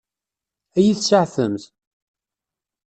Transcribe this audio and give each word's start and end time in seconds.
Ad 0.77 0.81
iyi-tseɛfemt? 0.83 1.63